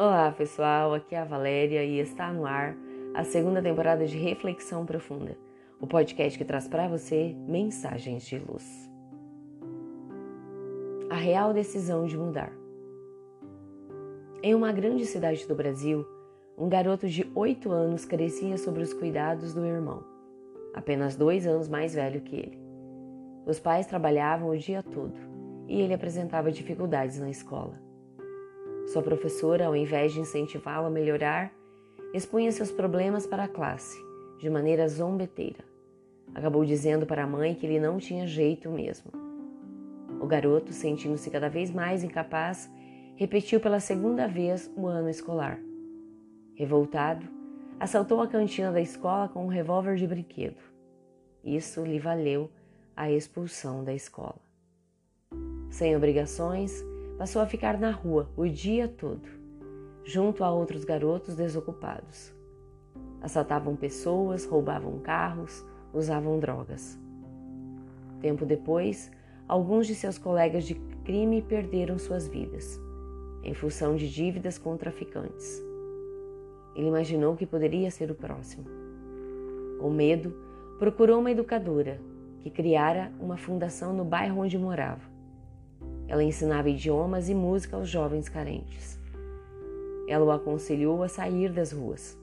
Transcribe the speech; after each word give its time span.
Olá 0.00 0.30
pessoal, 0.30 0.94
aqui 0.94 1.16
é 1.16 1.18
a 1.18 1.24
Valéria 1.24 1.82
e 1.82 1.98
está 1.98 2.32
no 2.32 2.46
ar 2.46 2.76
a 3.16 3.24
segunda 3.24 3.60
temporada 3.60 4.06
de 4.06 4.16
Reflexão 4.16 4.86
Profunda, 4.86 5.36
o 5.80 5.88
podcast 5.88 6.38
que 6.38 6.44
traz 6.44 6.68
para 6.68 6.86
você 6.86 7.34
mensagens 7.48 8.24
de 8.24 8.38
luz. 8.38 8.88
A 11.10 11.16
real 11.16 11.52
decisão 11.52 12.06
de 12.06 12.16
mudar. 12.16 12.52
Em 14.40 14.54
uma 14.54 14.70
grande 14.70 15.04
cidade 15.04 15.48
do 15.48 15.56
Brasil, 15.56 16.06
um 16.56 16.68
garoto 16.68 17.08
de 17.08 17.28
8 17.34 17.68
anos 17.72 18.04
crescia 18.04 18.56
sob 18.56 18.80
os 18.80 18.94
cuidados 18.94 19.52
do 19.52 19.66
irmão, 19.66 20.04
apenas 20.76 21.16
dois 21.16 21.44
anos 21.44 21.68
mais 21.68 21.92
velho 21.92 22.20
que 22.20 22.36
ele. 22.36 22.62
Os 23.44 23.58
pais 23.58 23.84
trabalhavam 23.84 24.50
o 24.50 24.56
dia 24.56 24.80
todo 24.80 25.18
e 25.66 25.80
ele 25.80 25.92
apresentava 25.92 26.52
dificuldades 26.52 27.18
na 27.18 27.30
escola. 27.30 27.87
Sua 28.92 29.02
professora, 29.02 29.66
ao 29.66 29.76
invés 29.76 30.14
de 30.14 30.20
incentivá-lo 30.20 30.86
a 30.86 30.90
melhorar, 30.90 31.52
expunha 32.14 32.50
seus 32.50 32.70
problemas 32.70 33.26
para 33.26 33.44
a 33.44 33.48
classe, 33.48 34.02
de 34.38 34.48
maneira 34.48 34.88
zombeteira. 34.88 35.62
Acabou 36.34 36.64
dizendo 36.64 37.04
para 37.04 37.24
a 37.24 37.26
mãe 37.26 37.54
que 37.54 37.66
ele 37.66 37.78
não 37.78 37.98
tinha 37.98 38.26
jeito 38.26 38.70
mesmo. 38.70 39.12
O 40.18 40.26
garoto, 40.26 40.72
sentindo-se 40.72 41.30
cada 41.30 41.50
vez 41.50 41.70
mais 41.70 42.02
incapaz, 42.02 42.70
repetiu 43.14 43.60
pela 43.60 43.78
segunda 43.78 44.26
vez 44.26 44.70
o 44.74 44.86
ano 44.86 45.10
escolar. 45.10 45.58
Revoltado, 46.54 47.26
assaltou 47.78 48.22
a 48.22 48.26
cantina 48.26 48.72
da 48.72 48.80
escola 48.80 49.28
com 49.28 49.44
um 49.44 49.48
revólver 49.48 49.96
de 49.96 50.06
brinquedo. 50.06 50.62
Isso 51.44 51.84
lhe 51.84 51.98
valeu 51.98 52.50
a 52.96 53.10
expulsão 53.10 53.84
da 53.84 53.92
escola. 53.92 54.40
Sem 55.68 55.94
obrigações, 55.94 56.82
passou 57.18 57.42
a 57.42 57.46
ficar 57.46 57.76
na 57.76 57.90
rua 57.90 58.30
o 58.36 58.46
dia 58.46 58.86
todo, 58.86 59.28
junto 60.04 60.44
a 60.44 60.52
outros 60.52 60.84
garotos 60.84 61.34
desocupados. 61.34 62.32
Assaltavam 63.20 63.74
pessoas, 63.74 64.46
roubavam 64.46 65.00
carros, 65.00 65.66
usavam 65.92 66.38
drogas. 66.38 66.96
Tempo 68.20 68.46
depois, 68.46 69.10
alguns 69.48 69.88
de 69.88 69.96
seus 69.96 70.16
colegas 70.16 70.64
de 70.64 70.76
crime 71.04 71.42
perderam 71.42 71.98
suas 71.98 72.28
vidas, 72.28 72.80
em 73.42 73.52
função 73.52 73.96
de 73.96 74.08
dívidas 74.08 74.56
com 74.56 74.76
traficantes. 74.76 75.60
Ele 76.76 76.86
imaginou 76.86 77.34
que 77.34 77.46
poderia 77.46 77.90
ser 77.90 78.12
o 78.12 78.14
próximo. 78.14 78.64
Com 79.80 79.90
medo, 79.90 80.32
procurou 80.78 81.18
uma 81.18 81.32
educadora 81.32 82.00
que 82.40 82.50
criara 82.50 83.10
uma 83.18 83.36
fundação 83.36 83.92
no 83.92 84.04
bairro 84.04 84.42
onde 84.42 84.56
morava 84.56 85.17
ela 86.08 86.24
ensinava 86.24 86.70
idiomas 86.70 87.28
e 87.28 87.34
música 87.34 87.76
aos 87.76 87.88
jovens 87.88 88.28
carentes. 88.28 88.98
Ela 90.08 90.24
o 90.24 90.30
aconselhou 90.30 91.02
a 91.02 91.08
sair 91.08 91.52
das 91.52 91.70
ruas. 91.70 92.18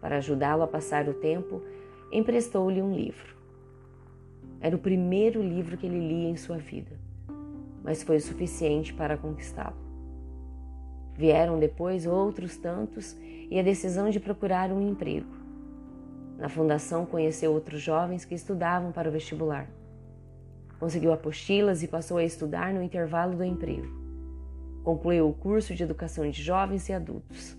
Para 0.00 0.16
ajudá-lo 0.16 0.62
a 0.62 0.66
passar 0.66 1.06
o 1.08 1.14
tempo, 1.14 1.60
emprestou-lhe 2.10 2.80
um 2.80 2.94
livro. 2.94 3.36
Era 4.60 4.74
o 4.74 4.78
primeiro 4.78 5.42
livro 5.42 5.76
que 5.76 5.86
ele 5.86 6.00
lia 6.00 6.30
em 6.30 6.36
sua 6.36 6.56
vida, 6.56 6.98
mas 7.84 8.02
foi 8.02 8.16
o 8.16 8.20
suficiente 8.20 8.94
para 8.94 9.18
conquistá-lo. 9.18 9.76
Vieram 11.14 11.58
depois 11.58 12.06
outros 12.06 12.56
tantos 12.56 13.14
e 13.50 13.58
a 13.58 13.62
decisão 13.62 14.08
de 14.08 14.18
procurar 14.18 14.72
um 14.72 14.80
emprego. 14.80 15.28
Na 16.38 16.48
fundação 16.48 17.04
conheceu 17.04 17.52
outros 17.52 17.82
jovens 17.82 18.24
que 18.24 18.34
estudavam 18.34 18.90
para 18.90 19.08
o 19.08 19.12
vestibular. 19.12 19.68
Conseguiu 20.78 21.12
apostilas 21.12 21.82
e 21.82 21.88
passou 21.88 22.18
a 22.18 22.24
estudar 22.24 22.72
no 22.72 22.82
intervalo 22.82 23.36
do 23.36 23.44
emprego. 23.44 23.88
Concluiu 24.84 25.28
o 25.28 25.34
curso 25.34 25.74
de 25.74 25.82
educação 25.82 26.28
de 26.30 26.42
jovens 26.42 26.88
e 26.88 26.92
adultos, 26.92 27.58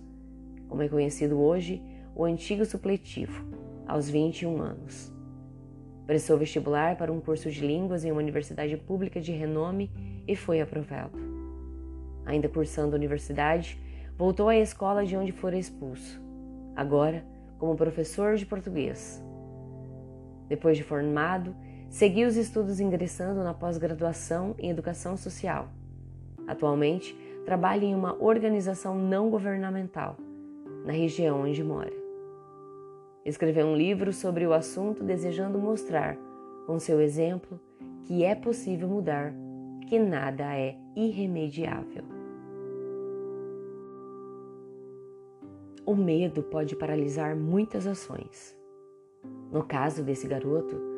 como 0.68 0.82
é 0.82 0.88
conhecido 0.88 1.38
hoje 1.38 1.82
o 2.14 2.24
antigo 2.24 2.64
supletivo, 2.64 3.44
aos 3.86 4.08
21 4.08 4.60
anos. 4.60 5.12
Prestou 6.06 6.38
vestibular 6.38 6.96
para 6.96 7.12
um 7.12 7.20
curso 7.20 7.50
de 7.50 7.64
línguas 7.64 8.04
em 8.04 8.10
uma 8.10 8.20
universidade 8.20 8.76
pública 8.76 9.20
de 9.20 9.32
renome 9.32 9.90
e 10.26 10.34
foi 10.34 10.60
aprovado. 10.60 11.18
Ainda 12.24 12.48
cursando 12.48 12.94
a 12.94 12.98
universidade, 12.98 13.80
voltou 14.16 14.48
à 14.48 14.56
escola 14.56 15.04
de 15.04 15.16
onde 15.16 15.30
fora 15.30 15.56
expulso, 15.56 16.20
agora 16.74 17.24
como 17.58 17.76
professor 17.76 18.36
de 18.36 18.46
português. 18.46 19.22
Depois 20.48 20.76
de 20.76 20.82
formado, 20.82 21.54
Segui 21.90 22.24
os 22.24 22.36
estudos 22.36 22.78
ingressando 22.78 23.42
na 23.42 23.52
pós-graduação 23.52 24.54
em 24.60 24.70
Educação 24.70 25.16
Social. 25.16 25.68
Atualmente, 26.46 27.16
trabalha 27.44 27.84
em 27.84 27.96
uma 27.96 28.16
organização 28.22 28.96
não 28.96 29.28
governamental, 29.28 30.16
na 30.86 30.92
região 30.92 31.42
onde 31.42 31.64
mora. 31.64 31.92
Escreveu 33.24 33.66
um 33.66 33.74
livro 33.74 34.12
sobre 34.12 34.46
o 34.46 34.52
assunto 34.52 35.02
desejando 35.02 35.58
mostrar, 35.58 36.16
com 36.64 36.78
seu 36.78 37.00
exemplo, 37.00 37.60
que 38.04 38.24
é 38.24 38.36
possível 38.36 38.88
mudar, 38.88 39.34
que 39.88 39.98
nada 39.98 40.56
é 40.56 40.76
irremediável. 40.94 42.04
O 45.84 45.96
medo 45.96 46.40
pode 46.44 46.76
paralisar 46.76 47.34
muitas 47.34 47.84
ações. 47.84 48.56
No 49.50 49.64
caso 49.64 50.04
desse 50.04 50.28
garoto, 50.28 50.89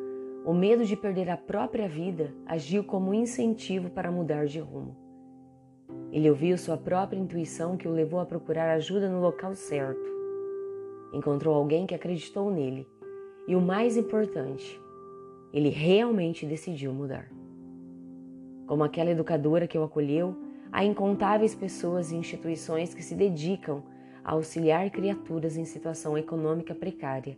o 0.45 0.53
medo 0.53 0.83
de 0.83 0.97
perder 0.97 1.29
a 1.29 1.37
própria 1.37 1.87
vida 1.87 2.33
agiu 2.45 2.83
como 2.83 3.13
incentivo 3.13 3.89
para 3.89 4.11
mudar 4.11 4.45
de 4.45 4.59
rumo. 4.59 4.95
Ele 6.11 6.29
ouviu 6.29 6.57
sua 6.57 6.77
própria 6.77 7.17
intuição 7.17 7.77
que 7.77 7.87
o 7.87 7.91
levou 7.91 8.19
a 8.19 8.25
procurar 8.25 8.69
ajuda 8.71 9.09
no 9.09 9.21
local 9.21 9.55
certo. 9.55 10.11
Encontrou 11.13 11.55
alguém 11.55 11.85
que 11.85 11.95
acreditou 11.95 12.51
nele 12.51 12.85
e, 13.47 13.55
o 13.55 13.61
mais 13.61 13.95
importante, 13.95 14.79
ele 15.53 15.69
realmente 15.69 16.45
decidiu 16.45 16.91
mudar. 16.93 17.31
Como 18.67 18.83
aquela 18.83 19.11
educadora 19.11 19.67
que 19.67 19.77
o 19.77 19.83
acolheu, 19.83 20.35
há 20.71 20.83
incontáveis 20.83 21.55
pessoas 21.55 22.11
e 22.11 22.15
instituições 22.15 22.93
que 22.93 23.03
se 23.03 23.15
dedicam 23.15 23.83
a 24.23 24.33
auxiliar 24.33 24.89
criaturas 24.89 25.55
em 25.55 25.65
situação 25.65 26.17
econômica 26.17 26.75
precária, 26.75 27.37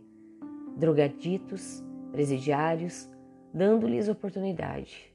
drogaditos, 0.76 1.85
presidiários, 2.16 3.06
dando-lhes 3.52 4.08
oportunidade. 4.08 5.14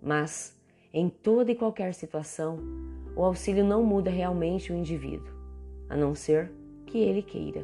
Mas, 0.00 0.58
em 0.90 1.10
toda 1.10 1.52
e 1.52 1.54
qualquer 1.54 1.92
situação, 1.92 2.58
o 3.14 3.22
auxílio 3.22 3.62
não 3.62 3.84
muda 3.84 4.08
realmente 4.08 4.72
o 4.72 4.74
indivíduo, 4.74 5.28
a 5.90 5.94
não 5.94 6.14
ser 6.14 6.50
que 6.86 6.96
ele 6.96 7.20
queira. 7.20 7.62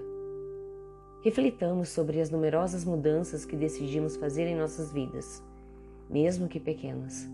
Reflitamos 1.24 1.88
sobre 1.88 2.20
as 2.20 2.28
numerosas 2.28 2.84
mudanças 2.84 3.46
que 3.46 3.56
decidimos 3.56 4.14
fazer 4.16 4.46
em 4.46 4.56
nossas 4.56 4.92
vidas, 4.92 5.42
mesmo 6.10 6.48
que 6.48 6.60
pequenas. 6.60 7.26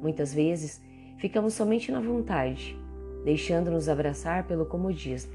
Muitas 0.00 0.32
vezes 0.32 0.80
ficamos 1.18 1.52
somente 1.52 1.92
na 1.92 2.00
vontade, 2.00 2.74
deixando-nos 3.22 3.86
abraçar 3.86 4.46
pelo 4.46 4.64
comodismo. 4.64 5.34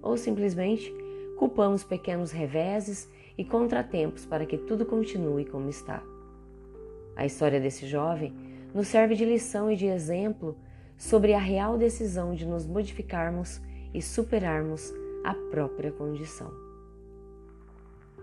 Ou 0.00 0.16
simplesmente 0.16 0.94
culpamos 1.36 1.82
pequenos 1.82 2.30
reveses 2.30 3.12
e 3.36 3.44
contratempos 3.44 4.24
para 4.24 4.46
que 4.46 4.58
tudo 4.58 4.86
continue 4.86 5.44
como 5.44 5.68
está. 5.68 6.02
A 7.16 7.24
história 7.24 7.60
desse 7.60 7.86
jovem 7.86 8.34
nos 8.72 8.88
serve 8.88 9.14
de 9.14 9.24
lição 9.24 9.70
e 9.70 9.76
de 9.76 9.86
exemplo 9.86 10.56
sobre 10.96 11.32
a 11.32 11.38
real 11.38 11.76
decisão 11.76 12.34
de 12.34 12.46
nos 12.46 12.66
modificarmos 12.66 13.60
e 13.92 14.02
superarmos 14.02 14.92
a 15.24 15.34
própria 15.50 15.92
condição. 15.92 16.50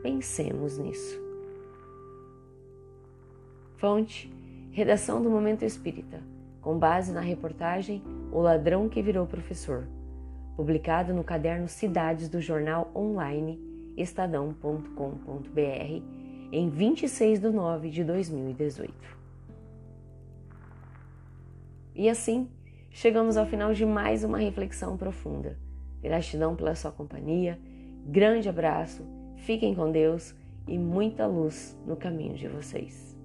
Pensemos 0.01 0.77
nisso. 0.77 1.19
Fonte: 3.77 4.31
Redação 4.71 5.21
do 5.21 5.29
Momento 5.29 5.63
Espírita, 5.63 6.21
com 6.61 6.77
base 6.77 7.11
na 7.11 7.21
reportagem 7.21 8.03
O 8.31 8.39
Ladrão 8.39 8.89
que 8.89 9.01
Virou 9.01 9.25
Professor, 9.25 9.87
publicado 10.55 11.13
no 11.13 11.23
caderno 11.23 11.67
Cidades 11.67 12.29
do 12.29 12.41
jornal 12.41 12.91
online 12.95 13.70
estadão.com.br 13.97 16.01
em 16.51 16.69
26 16.69 17.39
de 17.39 17.49
nove 17.49 17.89
de 17.89 18.03
2018. 18.03 18.93
E 21.95 22.09
assim, 22.09 22.49
chegamos 22.89 23.37
ao 23.37 23.45
final 23.45 23.73
de 23.73 23.85
mais 23.85 24.23
uma 24.23 24.37
reflexão 24.37 24.97
profunda. 24.97 25.57
Gratidão 26.01 26.55
pela 26.55 26.75
sua 26.75 26.91
companhia, 26.91 27.59
grande 28.05 28.49
abraço, 28.49 29.05
fiquem 29.37 29.75
com 29.75 29.91
Deus 29.91 30.35
e 30.67 30.77
muita 30.77 31.27
luz 31.27 31.77
no 31.85 31.95
caminho 31.95 32.35
de 32.35 32.47
vocês. 32.47 33.20